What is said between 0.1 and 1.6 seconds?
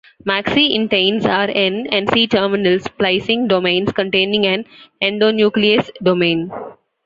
Maxi-inteins are